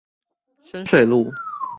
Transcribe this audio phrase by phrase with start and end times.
[0.63, 1.31] 深水路